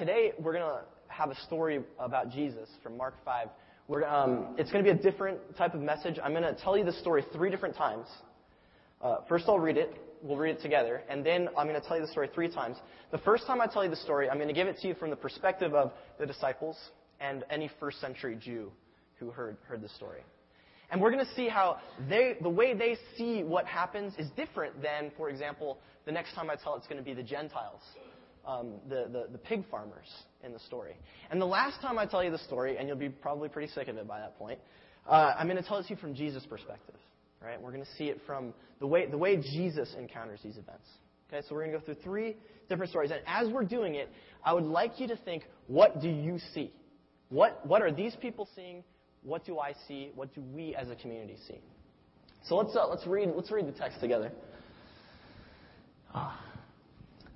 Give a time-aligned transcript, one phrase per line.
[0.00, 3.48] today we're going to have a story about Jesus from Mark 5.
[3.86, 6.18] We're, um, it's going to be a different type of message.
[6.24, 8.06] I'm going to tell you the story three different times.
[9.02, 9.94] Uh, first, I'll read it.
[10.22, 11.02] We'll read it together.
[11.10, 12.78] And then I'm going to tell you the story three times.
[13.12, 14.94] The first time I tell you the story, I'm going to give it to you
[14.94, 16.78] from the perspective of the disciples
[17.20, 18.72] and any first century Jew
[19.18, 20.22] who heard, heard the story.
[20.90, 21.76] And we're going to see how
[22.08, 25.76] they, the way they see what happens is different than, for example,
[26.06, 27.82] the next time I tell it's going to be the Gentiles,
[28.46, 30.08] um, the, the, the pig farmers
[30.44, 30.96] in the story.
[31.30, 33.88] And the last time I tell you the story, and you'll be probably pretty sick
[33.88, 34.58] of it by that point,
[35.08, 36.96] uh, I'm going to tell it to you from Jesus' perspective.
[37.42, 37.60] Right?
[37.60, 40.86] We're going to see it from the way, the way Jesus encounters these events.
[41.32, 42.36] Okay, so we're going to go through three
[42.68, 43.10] different stories.
[43.10, 44.10] And as we're doing it,
[44.44, 46.72] I would like you to think, what do you see?
[47.30, 48.82] What, what are these people seeing?
[49.22, 50.10] What do I see?
[50.14, 51.60] What do we as a community see?
[52.46, 54.32] So let's, uh, let's, read, let's read the text together.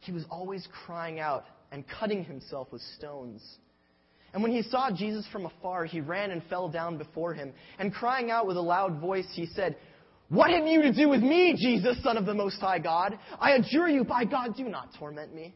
[0.00, 3.42] he was always crying out and cutting himself with stones.
[4.32, 7.52] And when he saw Jesus from afar, he ran and fell down before him.
[7.78, 9.76] And crying out with a loud voice, he said,
[10.28, 13.18] What have you to do with me, Jesus, Son of the Most High God?
[13.40, 15.54] I adjure you, by God, do not torment me.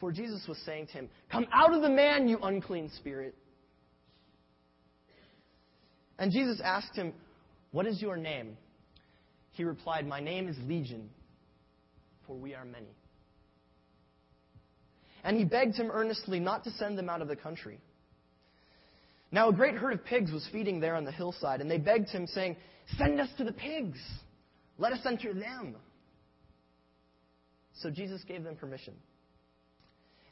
[0.00, 3.34] For Jesus was saying to him, Come out of the man, you unclean spirit.
[6.18, 7.12] And Jesus asked him,
[7.70, 8.56] What is your name?
[9.52, 11.10] He replied, My name is Legion,
[12.30, 12.94] for we are many.
[15.24, 17.80] And he begged him earnestly not to send them out of the country.
[19.32, 22.08] Now a great herd of pigs was feeding there on the hillside, and they begged
[22.08, 22.56] him, saying,
[22.96, 23.98] Send us to the pigs.
[24.78, 25.74] Let us enter them.
[27.74, 28.94] So Jesus gave them permission.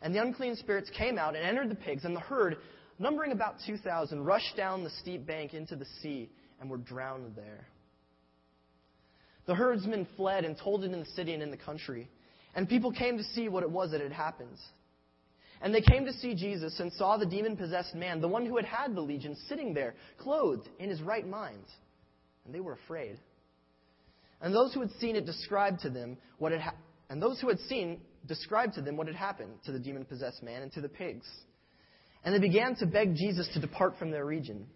[0.01, 2.59] And the unclean spirits came out and entered the pigs, and the herd,
[3.01, 7.67] numbering about 2,000, rushed down the steep bank into the sea and were drowned there.
[9.49, 12.09] The herdsmen fled and told it in the city and in the country.
[12.55, 14.59] And people came to see what it was that had happened.
[15.63, 18.57] And they came to see Jesus and saw the demon possessed man, the one who
[18.57, 21.65] had had the legion, sitting there, clothed in his right mind.
[22.45, 23.19] And they were afraid.
[24.43, 26.83] And those who had seen it described to them what had happened.
[27.09, 30.43] And those who had seen described to them what had happened to the demon possessed
[30.43, 31.27] man and to the pigs.
[32.23, 34.67] And they began to beg Jesus to depart from their region.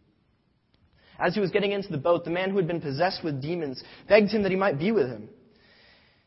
[1.22, 3.82] As he was getting into the boat, the man who had been possessed with demons
[4.08, 5.28] begged him that he might be with him.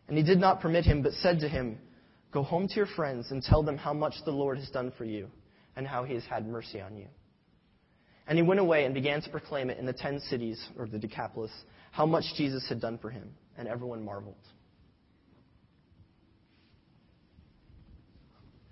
[0.07, 1.78] And he did not permit him, but said to him,
[2.31, 5.03] Go home to your friends and tell them how much the Lord has done for
[5.03, 5.28] you
[5.75, 7.07] and how he has had mercy on you.
[8.28, 10.97] And he went away and began to proclaim it in the ten cities, or the
[10.97, 11.51] Decapolis,
[11.91, 13.29] how much Jesus had done for him.
[13.57, 14.35] And everyone marveled.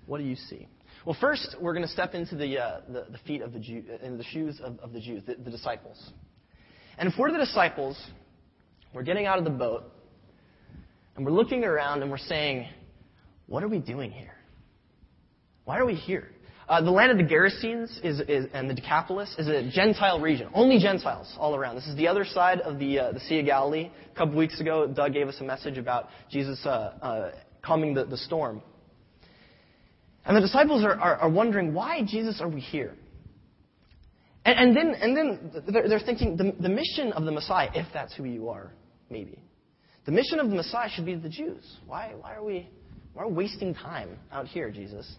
[0.06, 0.68] What do you see?
[1.06, 4.06] Well, first, we're going to step into the, uh, the, the, feet of the uh,
[4.06, 6.02] in the shoes of, of the Jews, the, the disciples.
[6.98, 8.02] And if we're the disciples,
[8.94, 9.84] we're getting out of the boat,
[11.18, 12.68] and we're looking around and we're saying,
[13.48, 14.34] what are we doing here?
[15.66, 16.30] Why are we here?
[16.70, 20.48] Uh, the land of the Gerasenes is, is, and the Decapolis is a Gentile region.
[20.54, 21.76] Only Gentiles all around.
[21.76, 23.92] This is the other side of the, uh, the Sea of Galilee.
[24.10, 27.32] A couple weeks ago, Doug gave us a message about Jesus uh, uh
[27.62, 28.62] calming the, the storm.
[30.26, 32.96] And the disciples are, are, are wondering, why, Jesus, are we here?
[34.46, 37.88] And, and then, and then they're, they're thinking, the, the mission of the Messiah, if
[37.94, 38.72] that's who you are,
[39.10, 39.40] maybe.
[40.06, 41.78] The mission of the Messiah should be the Jews.
[41.86, 42.70] Why, why, are, we,
[43.14, 45.14] why are we wasting time out here, Jesus?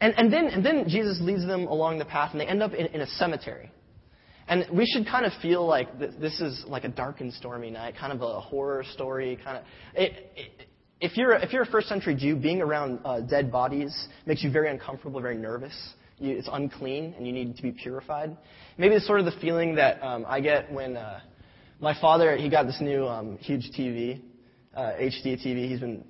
[0.00, 2.74] And, and, then, and then Jesus leads them along the path, and they end up
[2.74, 3.70] in, in a cemetery.
[4.46, 7.94] And we should kind of feel like this is like a dark and stormy night,
[7.98, 9.64] kind of a horror story, kind of.
[9.94, 10.68] It,
[11.04, 14.50] if you're, if you're a first century Jew, being around uh, dead bodies makes you
[14.50, 15.74] very uncomfortable, very nervous.
[16.18, 18.34] You, it's unclean, and you need to be purified.
[18.78, 21.20] Maybe it's sort of the feeling that um, I get when uh,
[21.78, 24.22] my father he got this new um, huge TV,
[24.74, 25.68] uh, HD TV.
[25.68, 26.04] He's been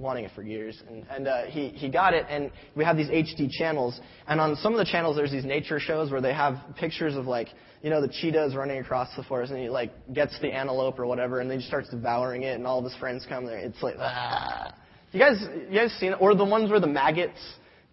[0.00, 3.08] wanting it for years, and, and uh, he he got it, and we have these
[3.08, 6.56] HD channels, and on some of the channels there's these nature shows where they have
[6.76, 7.48] pictures of like
[7.82, 11.06] you know, the cheetah's running across the forest and he like gets the antelope or
[11.06, 13.58] whatever and then he starts devouring it and all of his friends come there.
[13.58, 14.74] It's like, ah.
[15.12, 16.18] You guys, you guys seen it?
[16.20, 17.40] Or the ones where the maggots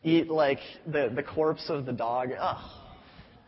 [0.03, 2.30] eat like the, the corpse of the dog.
[2.38, 2.71] Ugh.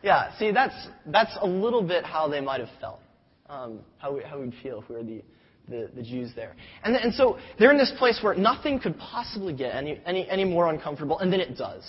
[0.02, 3.02] Yeah, see, that's, that's a little bit how they might have felt.
[3.50, 5.22] Um, how, we, how we'd feel if we were the,
[5.70, 6.56] the, the Jews there.
[6.84, 10.44] And, and so they're in this place where nothing could possibly get any, any, any
[10.44, 11.84] more uncomfortable, and then it does.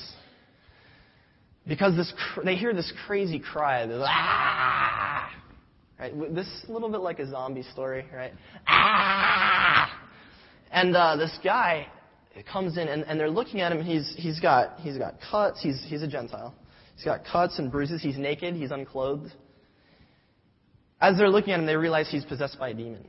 [1.66, 2.12] Because this,
[2.44, 5.30] they hear this crazy cry, this, ah!
[5.98, 6.34] Right?
[6.34, 8.32] This is a little bit like a zombie story, right?
[8.66, 10.00] Ah!
[10.70, 11.86] And uh, this guy
[12.50, 13.84] comes in, and, and they're looking at him.
[13.84, 15.60] He's, he's, got, he's got cuts.
[15.62, 16.54] He's, he's a Gentile.
[16.94, 18.02] He's got cuts and bruises.
[18.02, 18.54] He's naked.
[18.54, 19.32] He's unclothed.
[21.00, 23.06] As they're looking at him, they realize he's possessed by a demon.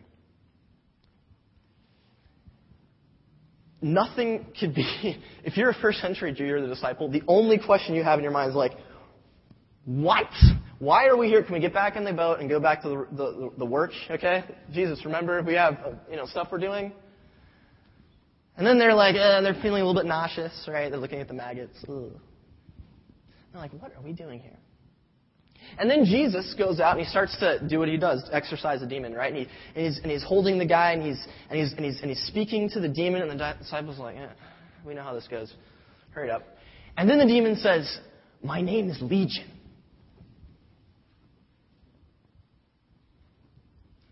[3.82, 7.96] Nothing could be, if you're a first century Jew, you're the disciple, the only question
[7.96, 8.74] you have in your mind is like,
[9.86, 10.30] what?
[10.80, 11.44] Why are we here?
[11.44, 13.92] Can we get back in the boat and go back to the, the, the work?
[14.10, 14.44] Okay?
[14.72, 15.78] Jesus, remember, we have,
[16.10, 16.92] you know, stuff we're doing.
[18.58, 20.92] And then they're like, eh, they're feeling a little bit nauseous, right?
[20.92, 21.78] They're looking at the maggots.
[21.90, 22.12] Ugh.
[23.52, 24.58] They're like, what are we doing here?
[25.78, 28.88] And then Jesus goes out and he starts to do what he does, exorcise a
[28.88, 29.34] demon, right?
[29.34, 32.02] And, he, and, he's, and he's holding the guy and he's, and, he's, and, he's,
[32.02, 34.28] and he's speaking to the demon, and the disciples are like, eh,
[34.86, 35.54] we know how this goes.
[36.12, 36.44] Hurry up.
[36.98, 38.00] And then the demon says,
[38.44, 39.50] My name is Legion.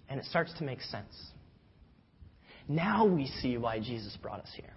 [0.08, 1.14] And it starts to make sense.
[2.68, 4.74] Now we see why Jesus brought us here.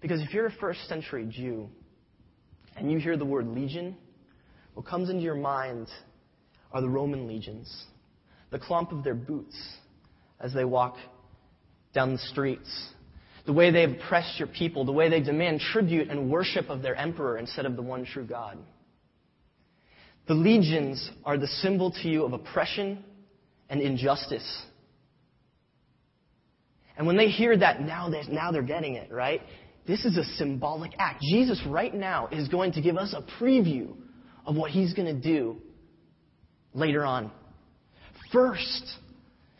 [0.00, 1.68] Because if you're a first century Jew
[2.76, 3.96] and you hear the word legion,
[4.78, 5.88] what comes into your mind
[6.70, 7.86] are the Roman legions,
[8.52, 9.58] the clump of their boots
[10.38, 10.94] as they walk
[11.92, 12.70] down the streets,
[13.44, 16.94] the way they oppress your people, the way they demand tribute and worship of their
[16.94, 18.56] emperor instead of the one true God.
[20.28, 23.02] The legions are the symbol to you of oppression
[23.68, 24.62] and injustice.
[26.96, 29.42] And when they hear that, now, they, now they're getting it, right?
[29.88, 31.20] This is a symbolic act.
[31.32, 33.96] Jesus, right now, is going to give us a preview
[34.48, 35.58] of what he's going to do
[36.72, 37.30] later on.
[38.32, 38.84] First,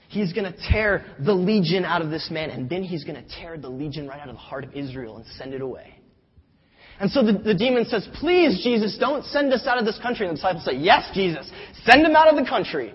[0.08, 3.28] he's going to tear the legion out of this man, and then he's going to
[3.38, 5.94] tear the legion right out of the heart of Israel and send it away.
[6.98, 10.26] And so the, the demon says, Please, Jesus, don't send us out of this country.
[10.26, 11.48] And the disciples say, Yes, Jesus,
[11.84, 12.94] send him out of the country.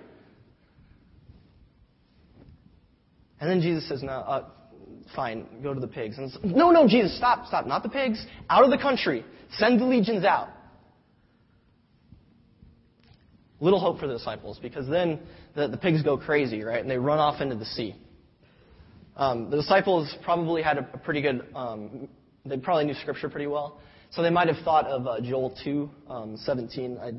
[3.39, 4.49] And then Jesus says, No, uh,
[5.15, 6.17] fine, go to the pigs.
[6.17, 9.23] And no, no, Jesus, stop, stop, not the pigs, out of the country.
[9.57, 10.49] Send the legions out.
[13.59, 15.19] Little hope for the disciples because then
[15.55, 16.81] the, the pigs go crazy, right?
[16.81, 17.95] And they run off into the sea.
[19.15, 22.07] Um, the disciples probably had a, a pretty good, um,
[22.45, 23.79] they probably knew Scripture pretty well.
[24.11, 26.97] So they might have thought of uh, Joel 2, um, 17.
[26.97, 27.11] I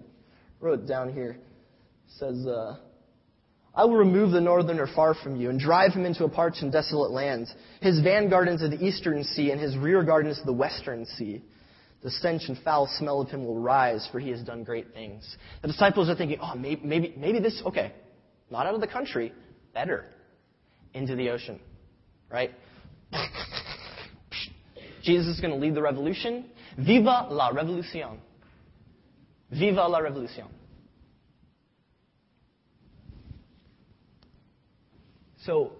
[0.60, 1.30] wrote it down here.
[1.30, 2.76] It says, uh,
[3.74, 6.70] I will remove the northerner far from you and drive him into a parched and
[6.70, 7.48] desolate land.
[7.80, 11.42] His vanguard into the eastern sea and his rear guard into the western sea.
[12.04, 15.38] The stench and foul smell of him will rise, for he has done great things.
[15.62, 17.92] The disciples are thinking, oh, maybe, maybe, maybe this, okay,
[18.50, 19.32] not out of the country,
[19.72, 20.04] better,
[20.92, 21.58] into the ocean,
[22.30, 22.50] right?
[25.02, 26.44] Jesus is going to lead the revolution.
[26.78, 28.20] Viva la revolution.
[29.50, 30.46] Viva la revolution.
[35.38, 35.72] So,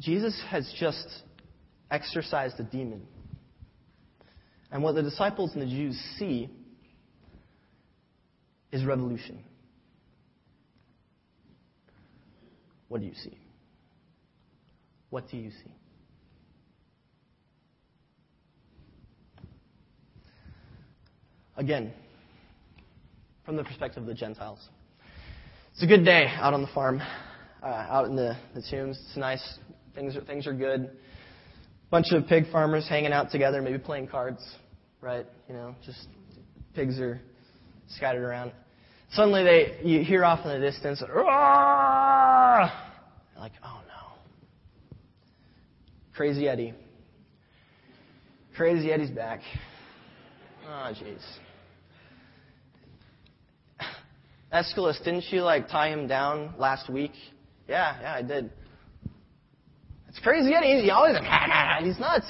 [0.00, 1.06] Jesus has just
[1.88, 3.06] exorcised a demon.
[4.72, 6.48] And what the disciples and the Jews see
[8.72, 9.44] is revolution.
[12.88, 13.38] What do you see?
[15.10, 15.74] What do you see?
[21.58, 21.92] Again,
[23.44, 24.58] from the perspective of the Gentiles.
[25.74, 27.02] It's a good day out on the farm,
[27.62, 28.98] uh, out in the, the tombs.
[29.06, 29.58] It's nice.
[29.94, 30.90] Things are, things are good.
[31.92, 34.42] Bunch of pig farmers hanging out together, maybe playing cards
[35.02, 35.26] right?
[35.48, 36.06] You know, just
[36.74, 37.20] pigs are
[37.88, 38.52] scattered around.
[39.10, 41.12] Suddenly they you hear off in the distance, like,
[43.62, 44.14] oh no.
[46.14, 46.72] Crazy Eddie.
[48.56, 49.40] Crazy Eddie's back.
[50.66, 51.20] Oh jeez.
[54.52, 57.12] Aeschylus, didn't you like tie him down last week?
[57.68, 58.50] Yeah, yeah, I did.
[60.22, 60.82] Crazy Eddie.
[60.82, 62.26] He's always he's nuts.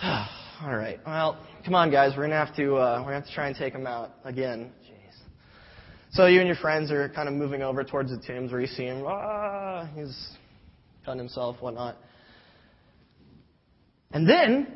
[0.02, 0.98] All right.
[1.06, 2.14] Well, come on, guys.
[2.16, 4.72] We're gonna have to uh, we're gonna have to try and take him out again.
[4.84, 5.14] Jeez.
[6.12, 8.66] So you and your friends are kind of moving over towards the tombs where you
[8.66, 9.04] see him.
[9.06, 10.30] Ah, he's
[11.04, 11.96] cutting himself, whatnot.
[14.10, 14.72] And then,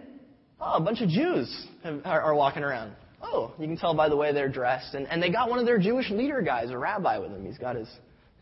[0.60, 2.92] oh, a bunch of Jews have, are, are walking around.
[3.22, 5.66] Oh, you can tell by the way they're dressed, and, and they got one of
[5.66, 7.44] their Jewish leader guys, a rabbi, with them.
[7.44, 7.88] He's got his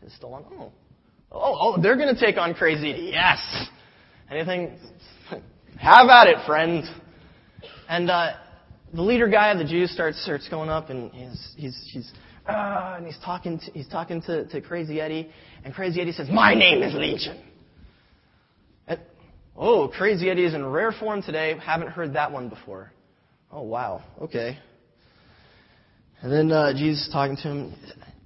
[0.03, 0.45] his still on.
[0.51, 0.71] Oh,
[1.31, 3.11] oh, oh, they're gonna take on crazy.
[3.11, 3.39] Yes.
[4.29, 4.77] Anything?
[5.79, 6.83] Have at it, friend.
[7.87, 8.33] And uh,
[8.93, 12.13] the leader guy of the Jews starts starts going up, and he's he's he's
[12.47, 15.29] ah, and he's talking to, he's talking to, to Crazy Eddie,
[15.63, 17.41] and Crazy Eddie says, My name is Legion.
[18.87, 18.99] And,
[19.55, 21.57] oh, Crazy Eddie is in rare form today.
[21.59, 22.91] Haven't heard that one before.
[23.51, 24.03] Oh, wow.
[24.21, 24.57] Okay.
[26.21, 27.75] And then uh, Jesus talking to him,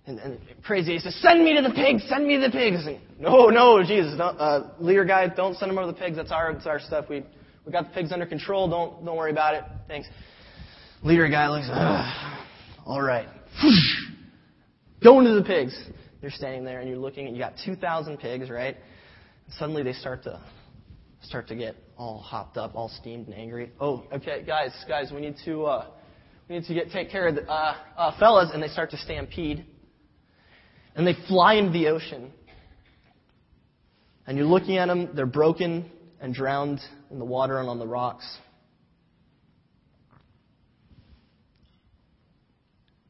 [0.06, 2.04] and, and Crazy Eddie says, Send me to the pigs!
[2.10, 2.86] Send me to the pigs!
[2.86, 6.18] And, no, no, Jesus, uh, leader guy, don't send him over to the pigs.
[6.18, 7.06] That's our, that's our stuff.
[7.10, 7.24] We,
[7.66, 8.70] we got the pigs under control.
[8.70, 9.64] Don't, don't worry about it.
[9.88, 10.08] Thanks.
[11.04, 11.68] Leader guy looks,
[12.86, 13.28] all right.
[15.04, 15.80] Go into the pigs.
[16.22, 18.76] You're standing there and you're looking, and you got 2,000 pigs, right?
[19.46, 20.40] And suddenly they start to
[21.24, 23.72] start to get all hopped up, all steamed and angry.
[23.80, 25.88] Oh, okay, guys, guys, we need to uh,
[26.50, 28.98] we need to get take care of the uh, uh, fellas, and they start to
[28.98, 29.66] stampede,
[30.96, 32.32] and they fly into the ocean.
[34.28, 36.80] And you're looking at them; they're broken and drowned
[37.10, 38.26] in the water and on the rocks.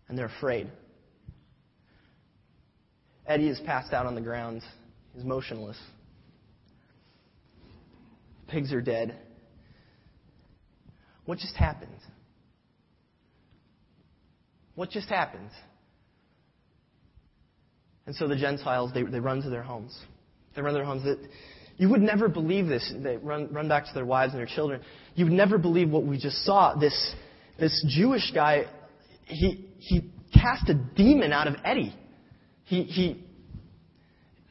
[0.08, 0.70] And they're afraid.
[3.26, 4.62] Eddie is passed out on the ground.
[5.14, 5.78] He's motionless.
[8.48, 9.18] Pigs are dead.
[11.26, 11.98] What just happened?
[14.76, 15.50] What just happened?
[18.06, 19.98] And so the Gentiles, they, they run to their homes.
[20.56, 21.04] They run to their homes.
[21.04, 21.20] That
[21.78, 22.94] you would never believe this.
[22.98, 24.82] They run, run back to their wives and their children.
[25.16, 26.76] You would never believe what we just saw.
[26.76, 27.16] This,
[27.60, 28.66] this Jewish guy,
[29.26, 31.96] he, he cast a demon out of Eddie.
[32.66, 33.26] He, he,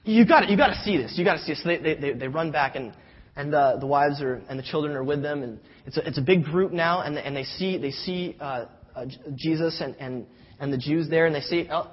[0.05, 1.15] you got you got to see this.
[1.17, 1.63] You got to see this.
[1.63, 2.93] So they, they, they run back and
[3.37, 6.19] and uh, the wives are and the children are with them and it's a, it's
[6.19, 9.05] a big group now and and they see they see uh, uh,
[9.37, 10.27] Jesus and and
[10.59, 11.91] and the Jews there and they see oh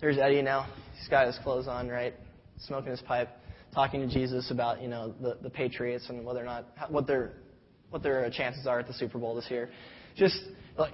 [0.00, 0.66] there's Eddie now.
[0.98, 2.14] He's got his clothes on right,
[2.58, 3.28] smoking his pipe,
[3.74, 7.32] talking to Jesus about you know the the Patriots and whether or not what their
[7.90, 9.70] what their chances are at the Super Bowl this year.
[10.16, 10.40] Just
[10.78, 10.92] like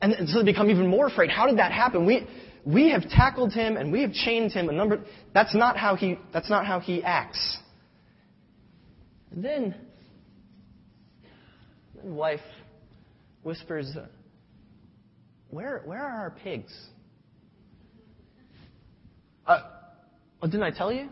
[0.00, 1.30] and, and so they become even more afraid.
[1.30, 2.06] How did that happen?
[2.06, 2.26] We
[2.64, 5.00] we have tackled him and we have chained him a number.
[5.32, 7.58] That's not how he, that's not how he acts.
[9.30, 9.74] And then,
[12.02, 12.40] the wife
[13.42, 13.96] whispers,
[15.48, 16.72] where, where are our pigs?
[19.48, 19.62] Uh,
[20.42, 21.08] oh, didn't I tell you?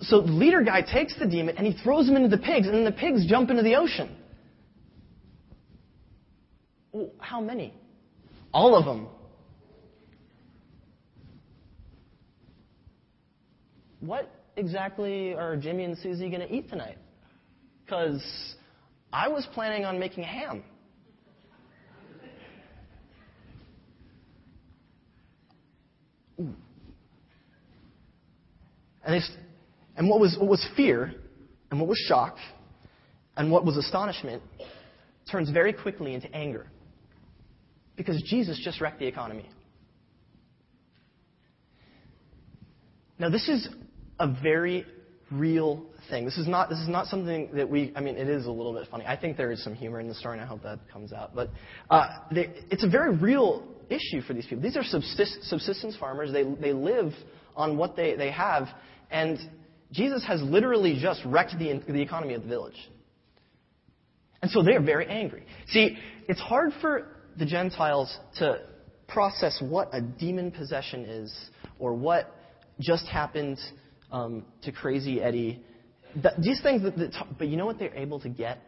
[0.00, 2.74] So the leader guy takes the demon and he throws him into the pigs, and
[2.74, 4.16] then the pigs jump into the ocean.
[6.92, 7.74] Well, how many?
[8.52, 9.08] All of them.
[14.06, 16.98] what exactly are Jimmy and Susie going to eat tonight?
[17.84, 18.22] Because
[19.12, 20.62] I was planning on making ham.
[26.40, 26.54] Ooh.
[29.06, 29.22] And,
[29.96, 31.14] and what, was, what was fear,
[31.70, 32.36] and what was shock,
[33.36, 34.42] and what was astonishment
[35.30, 36.66] turns very quickly into anger.
[37.96, 39.48] Because Jesus just wrecked the economy.
[43.18, 43.68] Now, this is
[44.18, 44.84] a very
[45.30, 46.24] real thing.
[46.24, 47.92] This is not this is not something that we.
[47.96, 49.04] I mean, it is a little bit funny.
[49.06, 51.34] I think there is some humor in the story, and I hope that comes out.
[51.34, 51.50] But
[51.90, 54.62] uh, they, it's a very real issue for these people.
[54.62, 56.32] These are subsist, subsistence farmers.
[56.32, 57.12] They they live
[57.56, 58.68] on what they they have,
[59.10, 59.38] and
[59.92, 62.76] Jesus has literally just wrecked the the economy of the village.
[64.42, 65.44] And so they are very angry.
[65.68, 65.96] See,
[66.28, 67.08] it's hard for
[67.38, 68.60] the Gentiles to
[69.08, 72.34] process what a demon possession is or what
[72.80, 73.58] just happened
[74.12, 75.62] um, to Crazy Eddie.
[76.38, 78.60] these things, that, that, but you know what they're able to get?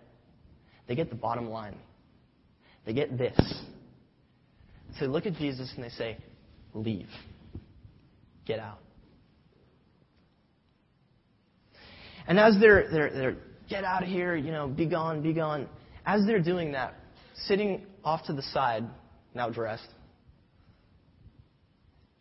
[0.87, 1.77] They get the bottom line.
[2.87, 3.37] They get this.
[4.95, 6.17] So they look at Jesus and they say,
[6.75, 7.09] Leave.
[8.47, 8.79] Get out.
[12.29, 13.37] And as they're, they're, they're,
[13.69, 15.67] get out of here, you know, be gone, be gone,
[16.05, 16.95] as they're doing that,
[17.47, 18.85] sitting off to the side,
[19.35, 19.89] now dressed,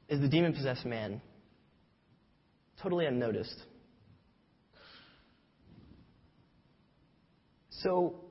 [0.08, 1.22] is the demon possessed man
[2.82, 3.62] totally unnoticed.
[7.70, 8.22] So,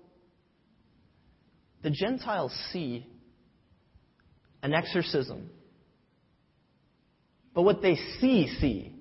[1.82, 3.06] the Gentiles see
[4.62, 5.50] an exorcism.
[7.54, 8.95] But what they see, see,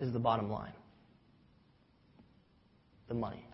[0.00, 0.72] is the bottom line
[3.08, 3.46] the money.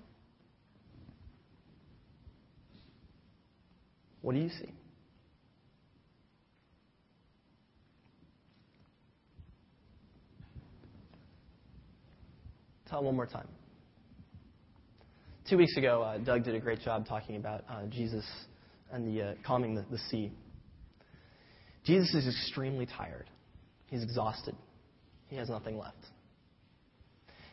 [4.23, 4.73] What do you see?
[12.89, 13.49] Tell one more time.
[15.49, 18.25] Two weeks ago, uh, Doug did a great job talking about uh, Jesus
[18.93, 20.31] and the uh, calming the, the sea.
[21.85, 23.27] Jesus is extremely tired.
[23.87, 24.55] He's exhausted.
[25.29, 25.97] He has nothing left.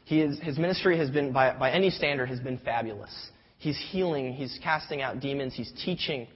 [0.08, 3.14] He is, his ministry has been, by, by any standard, has been fabulous.
[3.58, 4.32] He's healing.
[4.32, 5.54] He's casting out demons.
[5.54, 6.28] He's teaching.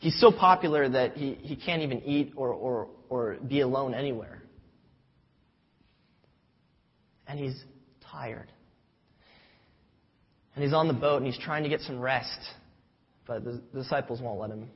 [0.00, 4.42] He's so popular that he, he can't even eat or, or, or be alone anywhere.
[7.28, 7.54] And he's
[8.10, 8.50] tired.
[10.56, 12.40] And he's on the boat and he's trying to get some rest,
[13.28, 14.68] but the, disciples won't let him.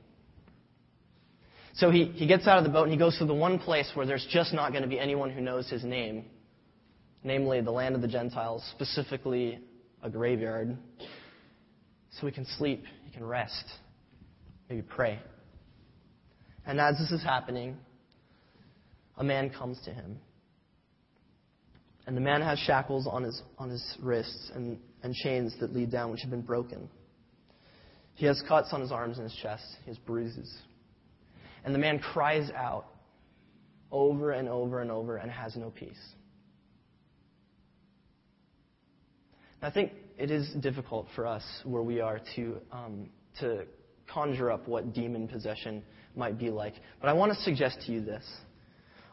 [1.73, 3.91] So he, he gets out of the boat and he goes to the one place
[3.95, 6.23] where there's just not going to be anyone who knows his name,
[7.23, 9.59] namely the land of the Gentiles, specifically
[10.01, 10.77] a graveyard.
[12.11, 13.65] So he can sleep, he can rest,
[14.69, 15.19] maybe pray.
[16.65, 17.77] And as this is happening,
[19.17, 20.19] a man comes to him.
[22.07, 25.91] And the man has shackles on his, on his wrists and, and chains that lead
[25.91, 26.89] down, which have been broken.
[28.15, 29.63] He has cuts on his arms and his chest.
[29.83, 30.51] He has bruises.
[31.63, 32.85] And the man cries out
[33.91, 36.13] over and over and over and has no peace.
[39.61, 43.65] I think it is difficult for us where we are to, um, to
[44.07, 45.83] conjure up what demon possession
[46.15, 46.75] might be like.
[47.01, 48.23] But I want to suggest to you this.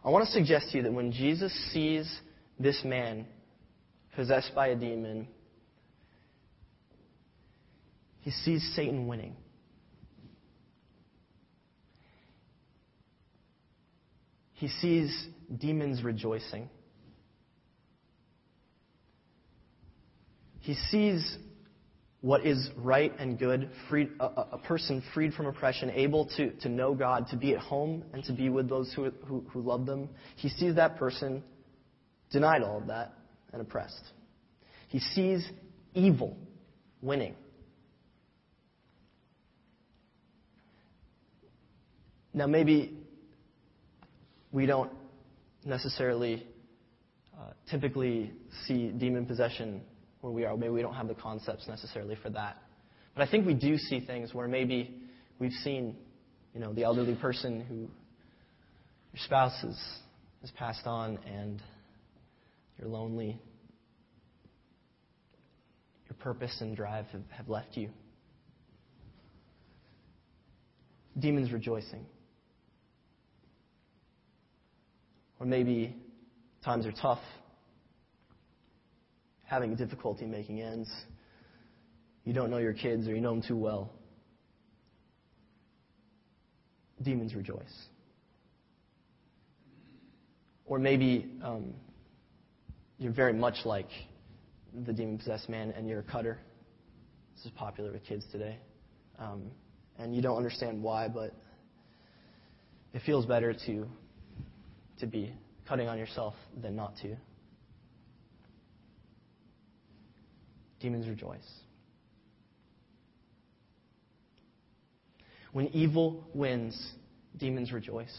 [0.04, 2.20] I want to suggest to you that when Jesus sees
[2.60, 3.26] this man
[4.14, 5.26] possessed by a demon,
[8.20, 9.36] he sees Satan winning.
[14.54, 16.70] He sees demons rejoicing.
[20.66, 21.38] He sees
[22.22, 26.92] what is right and good, a, a, person freed from oppression, able to, to know
[26.92, 30.08] God, to be at home and to be with those who, who, who love them.
[30.34, 31.44] He sees that person
[32.32, 33.14] denied all of that
[33.52, 34.02] and oppressed.
[34.88, 35.48] He sees
[35.94, 36.36] evil
[37.00, 37.36] winning.
[42.34, 42.98] Now, maybe
[44.50, 44.90] we don't
[45.64, 46.44] necessarily
[47.38, 48.32] uh, typically
[48.66, 49.82] see demon possession
[50.26, 50.56] where we are.
[50.56, 52.60] Maybe we don't have the concepts necessarily for that.
[53.14, 54.92] But I think we do see things where maybe
[55.38, 55.94] we've seen,
[56.52, 59.78] you know, the elderly person who your spouse has,
[60.40, 61.62] has passed on and
[62.76, 63.40] you're lonely.
[66.08, 67.90] Your purpose and drive have, have left you.
[71.16, 72.04] Demons rejoicing.
[75.38, 75.94] Or maybe
[76.64, 77.20] times are tough
[79.46, 80.90] having difficulty making ends.
[82.24, 83.92] You don't know your kids or you know them too well.
[87.02, 87.86] Demons rejoice.
[90.64, 91.74] Or maybe um,
[92.98, 93.88] you're very much like
[94.84, 96.38] the demon possessed man and you're a cutter.
[97.36, 98.58] This is popular with kids today.
[99.18, 99.44] Um,
[99.98, 101.32] and you don't understand why, but
[102.92, 103.86] it feels better to,
[104.98, 105.32] to be
[105.68, 107.16] cutting on yourself than not to.
[110.86, 111.50] Demons rejoice.
[115.52, 116.80] When evil wins,
[117.36, 118.16] demons rejoice.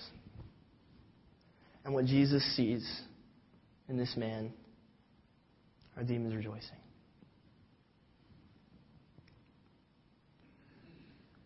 [1.86, 2.86] And what Jesus sees
[3.88, 4.52] in this man
[5.96, 6.76] are demons rejoicing.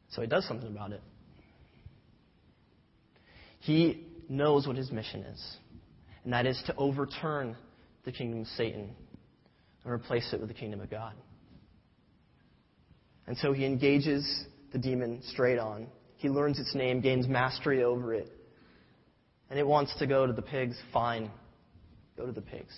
[0.10, 1.04] So he does something about it.
[3.60, 5.58] He knows what his mission is,
[6.24, 7.56] and that is to overturn
[8.06, 8.96] the kingdom of Satan
[9.84, 11.14] and replace it with the kingdom of God.
[13.28, 15.88] And so he engages the demon straight on.
[16.18, 18.32] He learns its name, gains mastery over it.
[19.50, 20.78] And it wants to go to the pigs.
[20.94, 21.30] Fine.
[22.18, 22.74] Go to the pigs.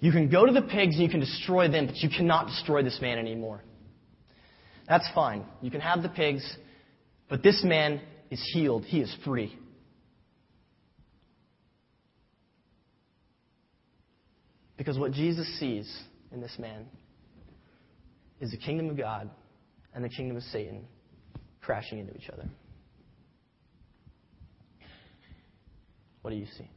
[0.00, 2.82] You can go to the pigs and you can destroy them, but you cannot destroy
[2.82, 3.62] this man anymore.
[4.86, 5.44] That's fine.
[5.62, 6.44] You can have the pigs,
[7.28, 8.84] but this man is healed.
[8.84, 9.58] He is free.
[14.76, 15.90] Because what Jesus sees
[16.32, 16.86] in this man
[18.40, 19.30] is the kingdom of God
[19.94, 20.84] and the kingdom of Satan
[21.60, 22.48] crashing into each other.
[26.22, 26.68] What do you see?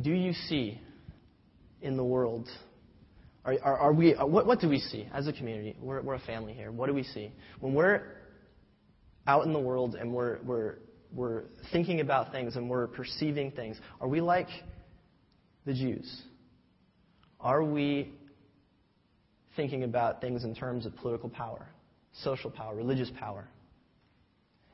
[0.00, 0.80] Do you see
[1.82, 2.48] in the world?
[3.44, 4.12] Are, are, are we?
[4.12, 5.76] What, what, do we see as a community?
[5.80, 6.72] We're, we're a family here.
[6.72, 8.02] What do we see when we're
[9.26, 10.76] out in the world and we're, we're,
[11.12, 14.48] we're thinking about things and we're perceiving things, are we like
[15.66, 16.22] the Jews?
[17.40, 18.12] Are we
[19.56, 21.66] thinking about things in terms of political power,
[22.22, 23.48] social power, religious power?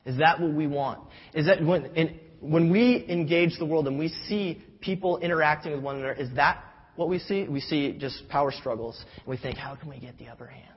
[0.05, 1.01] Is that what we want?
[1.33, 5.97] Is that when, when we engage the world and we see people interacting with one
[5.97, 6.63] another, is that
[6.95, 7.45] what we see?
[7.47, 9.03] We see just power struggles.
[9.17, 10.76] And we think, how can we get the upper hand?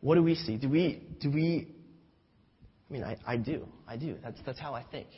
[0.00, 0.56] What do we see?
[0.56, 1.68] Do we, do we
[2.88, 3.66] I mean, I, I do.
[3.86, 4.16] I do.
[4.22, 5.08] That's, that's how I think.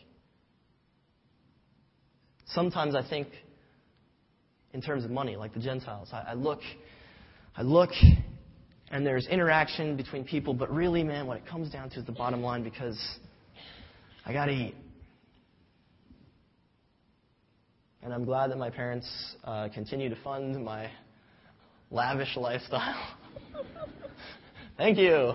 [2.47, 3.29] Sometimes I think
[4.73, 6.09] in terms of money, like the Gentiles.
[6.13, 6.61] I, I look,
[7.57, 7.91] I look,
[8.91, 12.13] and there's interaction between people, but really, man, what it comes down to is the
[12.13, 13.01] bottom line because
[14.27, 14.75] I got to eat.
[18.03, 19.09] And I'm glad that my parents
[19.45, 20.91] uh, continue to fund my
[21.91, 23.17] lavish lifestyle.
[24.81, 25.35] Thank you.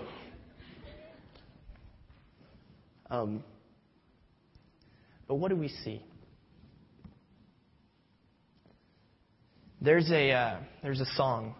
[3.08, 3.44] Um,
[5.28, 6.02] but what do we see?
[9.80, 11.54] There's a, uh, there's a song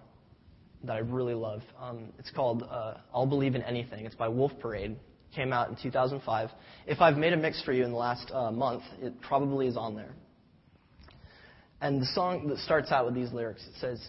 [0.82, 1.62] that I really love.
[1.80, 4.04] Um, it's called uh, I'll Believe in Anything.
[4.04, 4.96] It's by Wolf Parade.
[5.32, 6.50] Came out in 2005.
[6.88, 9.76] If I've made a mix for you in the last uh, month, it probably is
[9.76, 10.16] on there.
[11.80, 14.04] And the song that starts out with these lyrics it says,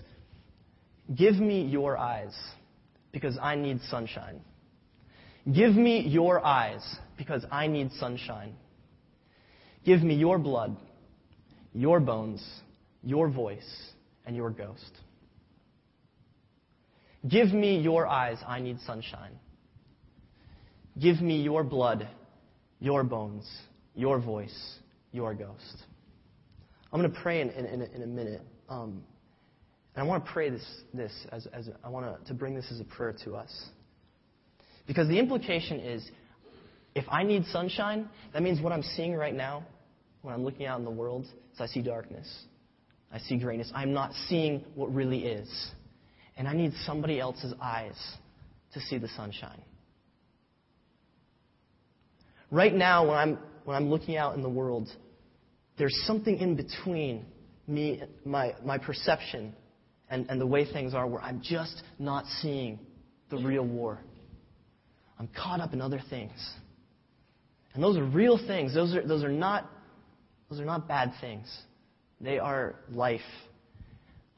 [1.15, 2.33] Give me your eyes
[3.17, 4.41] because I need sunshine.
[5.51, 6.83] Give me your eyes
[7.17, 8.53] because I need sunshine.
[9.83, 10.77] Give me your blood,
[11.73, 12.45] your bones,
[13.01, 13.91] your voice,
[14.27, 14.91] and your ghost.
[17.27, 19.31] Give me your eyes, I need sunshine.
[21.01, 22.07] Give me your blood,
[22.79, 23.49] your bones,
[23.95, 24.75] your voice,
[25.11, 25.77] your ghost.
[26.93, 28.41] I'm going to pray in, in, in, a, minute.
[28.69, 29.01] Um,
[29.97, 32.67] and I want to pray this, this as, as I want to, to bring this
[32.71, 33.65] as a prayer to us.
[34.85, 36.07] Because the implication is
[36.93, 39.65] if I need sunshine, that means what I'm seeing right now,
[40.21, 42.31] when I'm looking out in the world, is I see darkness.
[43.11, 43.71] I see grayness.
[43.73, 45.71] I'm not seeing what really is.
[46.37, 47.97] And I need somebody else's eyes
[48.73, 49.63] to see the sunshine.
[52.51, 54.89] Right now, when I'm, when I'm looking out in the world,
[55.79, 57.25] there's something in between
[57.65, 59.55] me, my, my perception
[60.09, 62.79] and, and the way things are where I'm just not seeing
[63.29, 63.99] the real war.
[65.19, 66.31] I'm caught up in other things.
[67.73, 68.73] And those are real things.
[68.73, 69.69] Those are, those are, not,
[70.49, 71.45] those are not bad things.
[72.21, 73.21] They are life.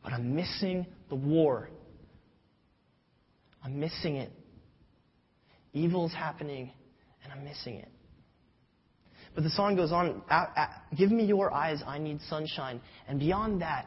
[0.03, 1.69] But I'm missing the war.
[3.63, 4.31] I'm missing it.
[5.73, 6.71] Evil's happening,
[7.23, 7.89] and I'm missing it.
[9.35, 10.21] But the song goes on
[10.97, 12.81] Give me your eyes, I need sunshine.
[13.07, 13.85] And beyond that,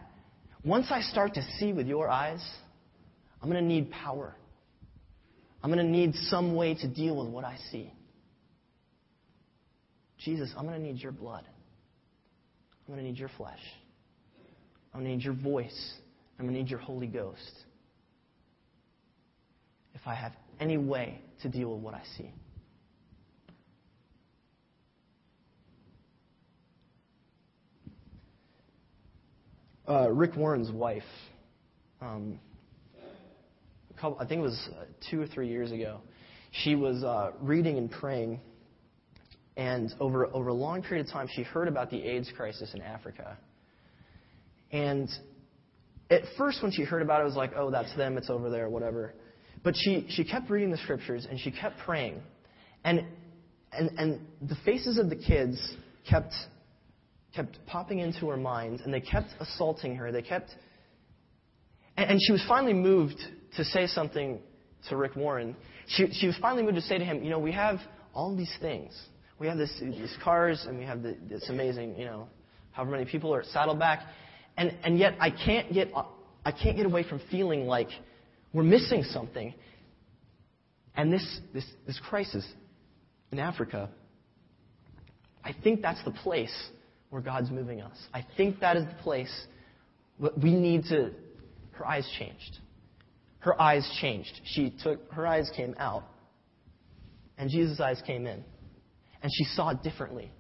[0.65, 2.43] once I start to see with your eyes,
[3.41, 4.35] I'm going to need power.
[5.63, 7.93] I'm going to need some way to deal with what I see.
[10.19, 11.45] Jesus, I'm going to need your blood.
[12.87, 13.61] I'm going to need your flesh.
[14.93, 15.95] I'm going to need your voice.
[16.39, 17.53] I'm going to need your Holy Ghost.
[19.95, 22.31] If I have any way to deal with what I see.
[29.89, 31.03] Uh, Rick Warren's wife,
[32.01, 32.39] um,
[34.03, 36.01] couple, I think it was uh, two or three years ago,
[36.51, 38.41] she was uh, reading and praying,
[39.57, 42.83] and over, over a long period of time, she heard about the AIDS crisis in
[42.83, 43.39] Africa.
[44.71, 45.09] And
[46.11, 48.51] at first, when she heard about it, it was like, oh, that's them, it's over
[48.51, 49.15] there, whatever.
[49.63, 52.21] But she, she kept reading the scriptures and she kept praying.
[52.85, 53.07] And,
[53.73, 55.75] and, and the faces of the kids
[56.09, 56.35] kept
[57.35, 60.13] kept popping into her mind, and they kept assaulting her.
[60.13, 60.51] They kept.
[61.97, 63.19] And, and she was finally moved
[63.57, 64.41] to say something
[64.89, 65.57] to Rick Warren.
[65.87, 67.79] She, she was finally moved to say to him, You know, we have
[68.15, 68.93] all these things.
[69.39, 72.29] We have this, these cars, and we have the, this amazing, you know,
[72.71, 74.07] however many people are at Saddleback.
[74.57, 75.91] And, and yet I can't, get,
[76.45, 77.89] I can't get away from feeling like
[78.53, 79.55] we're missing something.
[80.95, 82.47] And this, this, this crisis
[83.33, 83.89] in Africa,
[85.43, 86.55] I think that's the place
[87.13, 87.97] where God's moving us.
[88.15, 89.47] I think that is the place
[90.43, 91.11] we need to.
[91.73, 92.59] Her eyes changed.
[93.41, 94.33] Her eyes changed.
[94.45, 96.05] She took, her eyes came out,
[97.37, 98.43] and Jesus' eyes came in.
[99.23, 100.33] And she saw differently.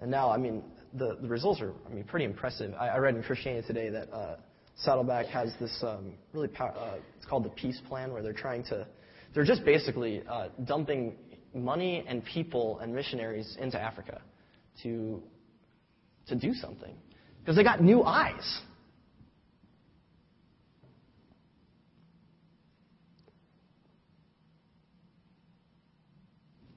[0.00, 2.74] And now, I mean, the, the results are, I mean, pretty impressive.
[2.78, 4.36] I, I read in Christianity Today that uh,
[4.76, 8.86] Saddleback has this um, really, uh, it's called the Peace Plan, where they're trying to,
[9.34, 11.16] they're just basically uh, dumping
[11.54, 14.20] money and people and missionaries into Africa
[14.82, 15.22] to,
[16.28, 16.94] to do something.
[17.40, 18.60] Because they got new eyes.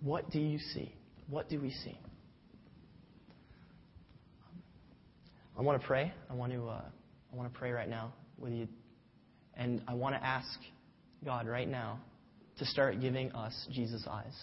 [0.01, 0.93] What do you see?
[1.29, 1.97] What do we see?
[5.57, 6.13] I want to pray.
[6.29, 6.81] I want to, uh,
[7.31, 8.67] I want to pray right now with you.
[9.55, 10.59] And I want to ask
[11.23, 11.99] God right now
[12.59, 14.33] to start giving us Jesus' eyes.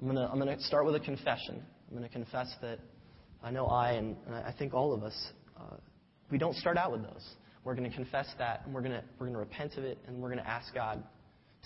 [0.00, 1.60] I'm going to I'm to start with a confession.
[1.90, 2.78] I'm going to confess that
[3.42, 5.14] I know I, and, and I think all of us,
[5.58, 5.76] uh,
[6.30, 7.26] we don't start out with those.
[7.64, 9.98] We're going to confess that, and we're going to, we're going to repent of it,
[10.06, 11.02] and we're going to ask God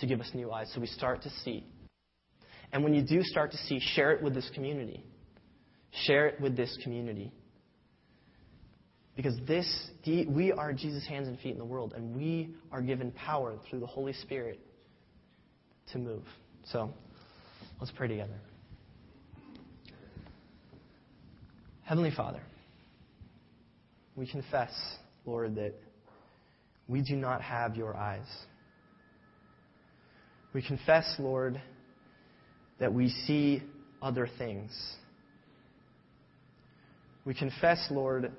[0.00, 1.66] to give us new eyes so we start to see.
[2.72, 5.04] And when you do start to see, share it with this community.
[6.06, 7.32] Share it with this community.
[9.14, 13.12] Because this, we are Jesus' hands and feet in the world, and we are given
[13.12, 14.58] power through the Holy Spirit
[15.92, 16.22] to move.
[16.64, 16.94] So,
[17.82, 18.38] let's pray together.
[21.82, 22.40] Heavenly Father,
[24.14, 24.70] we confess,
[25.26, 25.74] Lord, that
[26.86, 28.28] we do not have your eyes.
[30.52, 31.60] We confess, Lord,
[32.78, 33.64] that we see
[34.00, 34.70] other things.
[37.24, 38.30] We confess, Lord,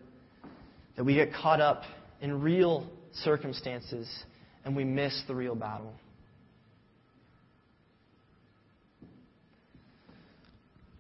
[0.96, 1.82] that we get caught up
[2.22, 4.10] in real circumstances
[4.64, 5.92] and we miss the real battle.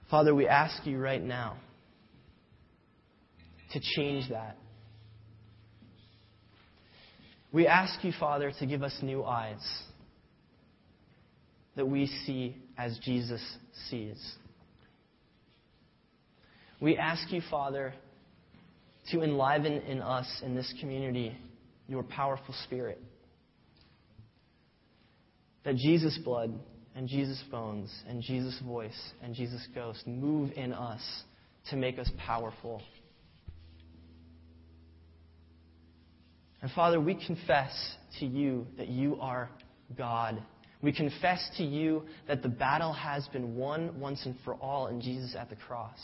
[0.09, 1.57] Father, we ask you right now
[3.71, 4.57] to change that.
[7.51, 9.61] We ask you, Father, to give us new eyes
[11.75, 13.41] that we see as Jesus
[13.89, 14.35] sees.
[16.79, 17.93] We ask you, Father,
[19.11, 21.37] to enliven in us, in this community,
[21.87, 23.01] your powerful spirit.
[25.63, 26.53] That Jesus' blood
[26.95, 31.01] and Jesus' bones and Jesus' voice and Jesus' ghost move in us
[31.69, 32.81] to make us powerful.
[36.61, 37.71] And Father, we confess
[38.19, 39.49] to you that you are
[39.97, 40.41] God.
[40.81, 45.01] We confess to you that the battle has been won once and for all in
[45.01, 45.99] Jesus at the cross.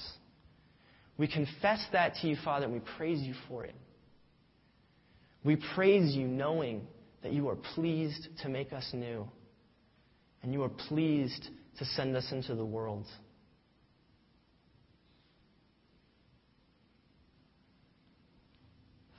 [1.17, 3.75] We confess that to you, Father, and we praise you for it.
[5.43, 6.87] We praise you knowing
[7.23, 9.27] that you are pleased to make us new,
[10.43, 13.05] and you are pleased to send us into the world.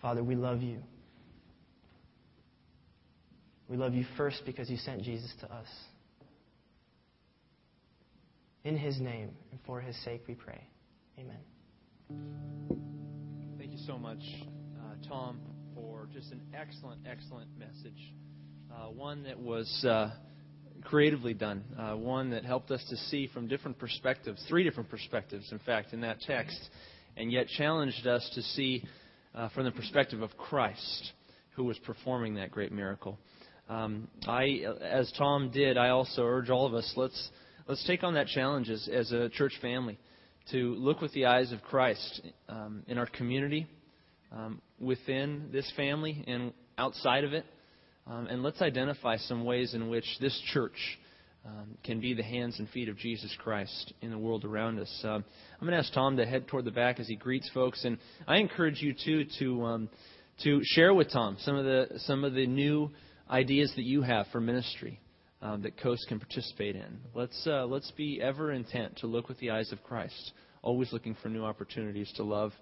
[0.01, 0.79] Father, we love you.
[3.69, 5.69] We love you first because you sent Jesus to us.
[8.65, 10.61] In his name and for his sake we pray.
[11.19, 11.39] Amen.
[13.59, 14.23] Thank you so much,
[14.79, 15.41] uh, Tom,
[15.75, 18.15] for just an excellent, excellent message.
[18.71, 20.11] Uh, one that was uh,
[20.85, 25.51] creatively done, uh, one that helped us to see from different perspectives, three different perspectives,
[25.53, 26.59] in fact, in that text,
[27.16, 28.85] and yet challenged us to see
[29.35, 31.12] uh, from the perspective of Christ,
[31.55, 33.19] who was performing that great miracle.
[33.69, 37.31] Um, I, as Tom did, I also urge all of us let's
[37.69, 39.97] let's take on that challenge as, as a church family
[40.51, 43.69] to look with the eyes of Christ um, in our community,
[44.33, 47.45] um, within this family, and outside of it.
[48.07, 50.99] Um, and let's identify some ways in which this church
[51.47, 55.01] um, can be the hands and feet of Jesus Christ in the world around us.
[55.05, 55.25] Um,
[55.61, 57.99] I'm going to ask Tom to head toward the back as he greets folks, and
[58.27, 59.89] I encourage you too to um,
[60.45, 62.91] to share with Tom some of the some of the new
[63.31, 65.01] ideas that you have for ministry
[65.43, 66.99] um, that Coast can participate in.
[67.15, 70.33] Let's, uh, let's be ever intent to look with the eyes of Christ,
[70.63, 72.53] always looking for new opportunities to love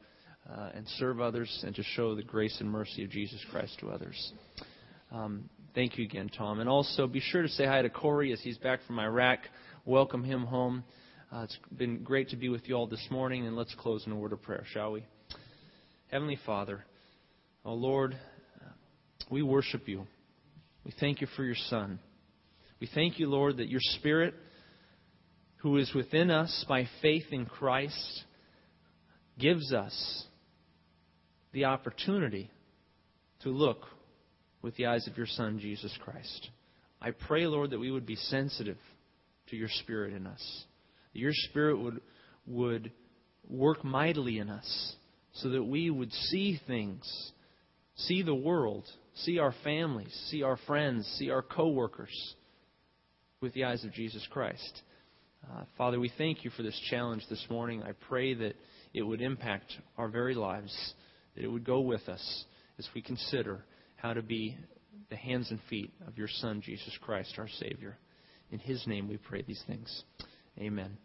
[0.49, 3.91] uh, and serve others and to show the grace and mercy of Jesus Christ to
[3.91, 4.33] others.
[5.11, 6.61] Um, thank you again, Tom.
[6.61, 9.39] And also be sure to say hi to Corey as he's back from Iraq.
[9.87, 10.85] Welcome him home.
[11.33, 14.13] Uh, it's been great to be with you all this morning, and let's close in
[14.13, 15.05] a word of prayer, shall we?
[16.11, 16.85] Heavenly Father,
[17.65, 18.19] oh Lord,
[19.31, 20.07] we worship you.
[20.85, 21.99] We thank you for your Son.
[22.81, 24.35] We thank you, Lord, that your Spirit,
[25.57, 28.25] who is within us by faith in Christ,
[29.39, 30.25] gives us
[31.53, 32.51] the opportunity
[33.43, 33.85] to look
[34.63, 36.51] with the eyes of your Son, Jesus Christ.
[37.01, 38.79] I pray, Lord, that we would be sensitive
[39.49, 40.65] to your Spirit in us.
[41.13, 42.01] That your Spirit would,
[42.47, 42.93] would
[43.49, 44.95] work mightily in us
[45.35, 47.33] so that we would see things,
[47.95, 52.35] see the world, see our families, see our friends, see our coworkers
[53.41, 54.83] with the eyes of Jesus Christ.
[55.49, 57.83] Uh, Father, we thank you for this challenge this morning.
[57.83, 58.55] I pray that
[58.93, 60.75] it would impact our very lives,
[61.37, 62.45] that it would go with us
[62.79, 63.65] as we consider
[63.99, 64.57] how to be
[65.11, 67.99] the hands and feet of your Son, Jesus Christ, our Savior.
[68.51, 70.05] In His name we pray these things.
[70.59, 70.97] Amen.